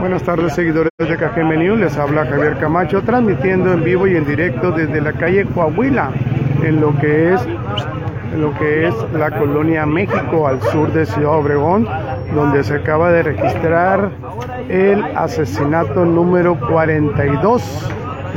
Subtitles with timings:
[0.00, 1.78] Buenas tardes, seguidores de KGM News.
[1.78, 6.10] Les habla Javier Camacho, transmitiendo en vivo y en directo desde la calle Coahuila,
[6.64, 7.40] en lo que es,
[8.34, 11.86] en lo que es la colonia México, al sur de Ciudad Obregón,
[12.34, 14.10] donde se acaba de registrar
[14.68, 17.90] el asesinato número 42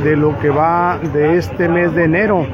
[0.04, 2.46] de lo que va de este mes de enero.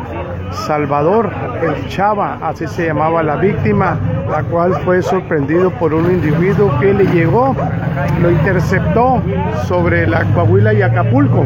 [0.53, 1.31] Salvador,
[1.63, 3.99] el Chava, así se llamaba la víctima,
[4.31, 7.55] la cual fue sorprendido por un individuo que le llegó,
[8.23, 9.21] lo interceptó
[9.67, 11.45] sobre la Coahuila y Acapulco.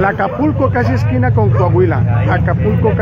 [0.00, 2.26] La Acapulco casi esquina con Coahuila.
[2.30, 2.92] Acapulco,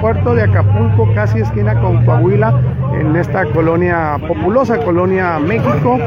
[0.00, 2.60] puerto de Acapulco casi esquina con Coahuila
[3.00, 5.98] en esta colonia populosa, colonia México.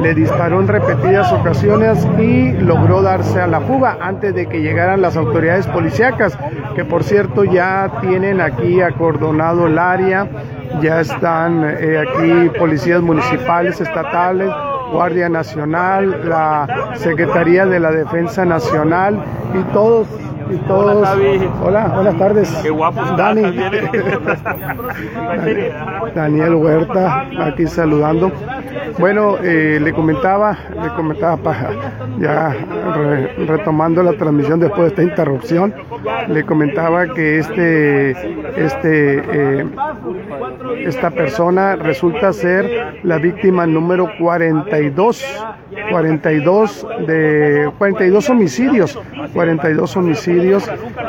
[0.00, 5.00] Le disparó en repetidas ocasiones y logró darse a la fuga antes de que llegaran
[5.00, 6.38] las autoridades policíacas,
[6.76, 10.28] que por cierto ya tienen aquí acordonado el área
[10.80, 14.50] ya están eh, aquí policías municipales, estatales,
[14.92, 19.22] Guardia Nacional, la Secretaría de la Defensa Nacional
[19.54, 20.06] y todos
[20.50, 21.08] y todos.
[21.62, 22.50] Hola, buenas tardes.
[22.62, 23.42] Qué guapo Dani.
[26.14, 28.30] Daniel Huerta, aquí saludando.
[28.98, 31.70] Bueno, eh, le comentaba, le comentaba, para,
[32.18, 32.56] ya
[33.46, 35.74] retomando la transmisión después de esta interrupción,
[36.28, 38.10] le comentaba que este,
[38.56, 39.66] este, eh,
[40.84, 45.24] esta persona resulta ser la víctima número 42,
[45.90, 48.98] 42 de 42 homicidios,
[49.32, 50.37] 42 homicidios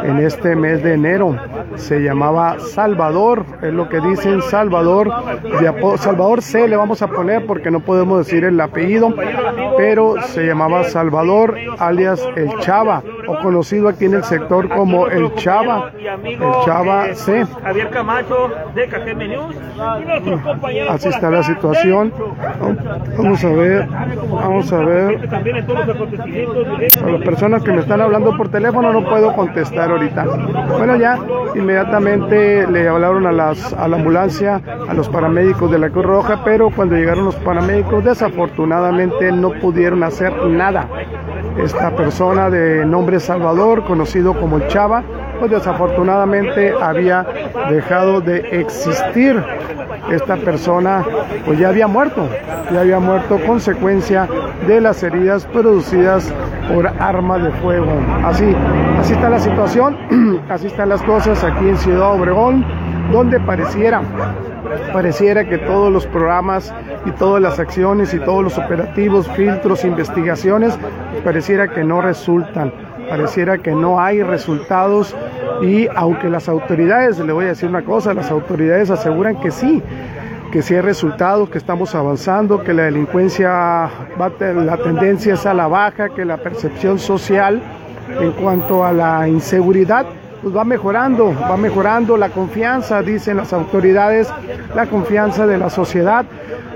[0.04, 1.36] en este mes de enero.
[1.76, 5.12] Se llamaba Salvador, es lo que dicen Salvador,
[5.44, 9.14] de Salvador C le vamos a poner porque no podemos decir el apellido,
[9.78, 15.34] pero se llamaba Salvador alias El Chava, o conocido aquí en el sector como El
[15.36, 15.92] Chava,
[16.24, 17.46] El Chava C.
[17.64, 19.56] Javier Camacho de News
[20.90, 22.12] Así está la situación.
[23.18, 23.88] Vamos a ver,
[24.30, 25.30] vamos a ver.
[27.04, 30.26] A las personas que me están hablando por teléfono no puedo contestar ahorita.
[30.78, 31.20] Bueno, ya
[31.56, 36.44] inmediatamente le hablaron a, las, a la ambulancia, a los paramédicos de la Cruz Roja,
[36.44, 40.88] pero cuando llegaron los paramédicos desafortunadamente no pudieron hacer nada.
[41.58, 45.04] Esta persona de nombre Salvador, conocido como el Chava,
[45.40, 47.26] pues desafortunadamente había
[47.70, 49.44] dejado de existir.
[50.12, 51.06] Esta persona
[51.46, 52.28] pues ya había muerto,
[52.72, 54.28] ya había muerto consecuencia
[54.68, 56.34] de las heridas producidas
[56.74, 57.92] por arma de fuego.
[58.26, 58.56] Así,
[59.00, 59.98] así está la situación,
[60.50, 62.66] así están las cosas aquí en Ciudad Obregón,
[63.12, 64.02] donde pareciera
[64.94, 66.74] pareciera que todos los programas
[67.06, 70.78] y todas las acciones y todos los operativos, filtros, investigaciones,
[71.24, 72.72] pareciera que no resultan,
[73.10, 75.16] pareciera que no hay resultados
[75.62, 79.82] y aunque las autoridades, le voy a decir una cosa, las autoridades aseguran que sí,
[80.52, 83.50] que sí hay resultados, que estamos avanzando, que la delincuencia,
[84.20, 87.62] va, la tendencia es a la baja, que la percepción social
[88.20, 90.06] en cuanto a la inseguridad
[90.42, 94.30] pues va mejorando, va mejorando la confianza, dicen las autoridades,
[94.74, 96.26] la confianza de la sociedad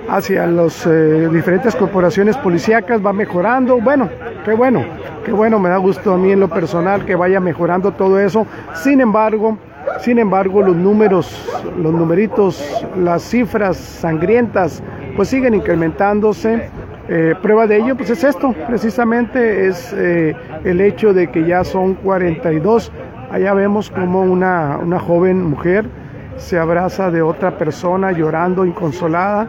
[0.09, 3.79] hacia las eh, diferentes corporaciones policíacas va mejorando.
[3.79, 4.09] Bueno,
[4.43, 4.83] qué bueno,
[5.23, 8.45] qué bueno, me da gusto a mí en lo personal que vaya mejorando todo eso.
[8.75, 9.57] Sin embargo,
[9.99, 14.83] sin embargo, los números, los numeritos, las cifras sangrientas,
[15.15, 16.69] pues siguen incrementándose.
[17.09, 21.65] Eh, prueba de ello, pues es esto, precisamente es eh, el hecho de que ya
[21.65, 22.93] son 42
[23.33, 25.89] Allá vemos como una, joven mujer
[26.37, 29.47] se abraza de otra persona llorando, inconsolada.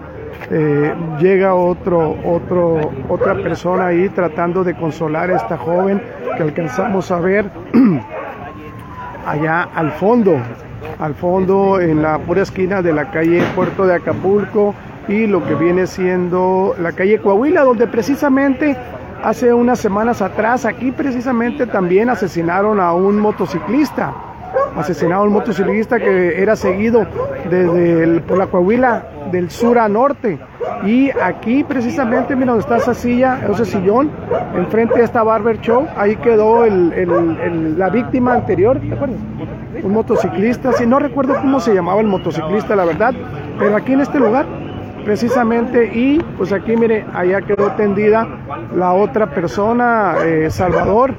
[0.50, 6.02] Eh, llega otro, otro, otra persona ahí tratando de consolar a esta joven
[6.36, 7.50] que alcanzamos a ver
[9.26, 10.36] allá al fondo,
[10.98, 14.74] al fondo en la pura esquina de la calle Puerto de Acapulco
[15.08, 18.76] y lo que viene siendo la calle Coahuila, donde precisamente
[19.24, 24.12] Hace unas semanas atrás aquí precisamente también asesinaron a un motociclista.
[24.76, 27.06] Asesinaron un motociclista que era seguido
[27.48, 30.38] desde por la Coahuila del sur a norte.
[30.84, 34.10] Y aquí precisamente, mira donde está esa silla, ese sillón,
[34.56, 38.80] enfrente de esta barber show, ahí quedó la víctima anterior.
[39.82, 43.12] Un motociclista, si no recuerdo cómo se llamaba el motociclista, la verdad,
[43.58, 44.46] pero aquí en este lugar
[45.04, 48.26] precisamente y pues aquí mire allá quedó tendida
[48.74, 51.14] la otra persona eh, Salvador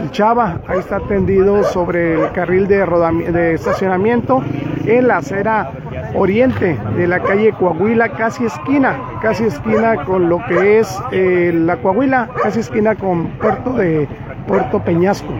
[0.00, 2.84] el Chava ahí está tendido sobre el carril de,
[3.32, 4.42] de estacionamiento
[4.84, 5.70] en la acera
[6.14, 11.76] oriente de la calle Coahuila casi esquina casi esquina con lo que es eh, la
[11.76, 14.08] Coahuila casi esquina con Puerto de
[14.46, 15.32] Puerto Peñasco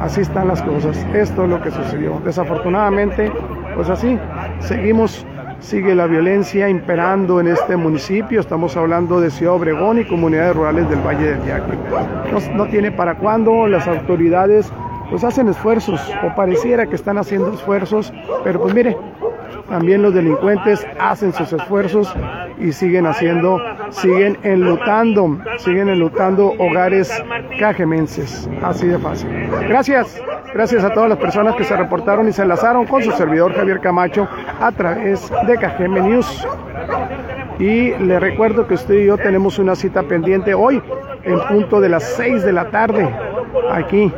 [0.00, 3.32] así están las cosas esto es lo que sucedió desafortunadamente
[3.74, 4.18] pues así
[4.60, 5.26] seguimos
[5.60, 8.40] sigue la violencia imperando en este municipio.
[8.40, 11.72] Estamos hablando de Ciudad Obregón y comunidades rurales del Valle del Yaqui.
[12.54, 14.72] No, tiene para cuándo las autoridades
[15.10, 18.12] pues hacen esfuerzos o pareciera que están haciendo esfuerzos,
[18.44, 18.96] pero pues mire,
[19.68, 22.12] también los delincuentes hacen sus esfuerzos
[22.58, 23.60] y siguen haciendo,
[23.90, 27.12] siguen enlutando, siguen enlutando hogares
[27.58, 28.48] cajemenses.
[28.62, 29.28] Así de fácil.
[29.68, 30.20] Gracias,
[30.54, 33.80] gracias a todas las personas que se reportaron y se enlazaron con su servidor Javier
[33.80, 34.28] Camacho
[34.60, 36.46] a través de Cajeme News.
[37.58, 40.80] Y le recuerdo que usted y yo tenemos una cita pendiente hoy
[41.24, 43.08] en punto de las 6 de la tarde
[43.70, 44.12] aquí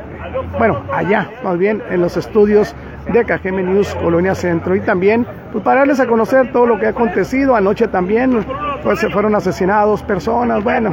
[0.58, 2.75] bueno, allá, más bien en los estudios
[3.12, 4.75] de KGM News Colonia Centro.
[4.75, 8.44] Y también pues, para darles a conocer todo lo que ha acontecido anoche también
[8.82, 10.62] pues se fueron asesinados personas.
[10.62, 10.93] Bueno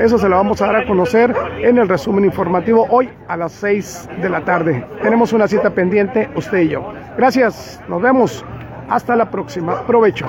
[0.00, 3.52] eso se lo vamos a dar a conocer en el resumen informativo hoy a las
[3.52, 4.84] 6 de la tarde.
[5.02, 6.92] Tenemos una cita pendiente usted y yo.
[7.16, 8.44] Gracias nos vemos.
[8.88, 9.86] Hasta la próxima.
[9.86, 10.26] Provecho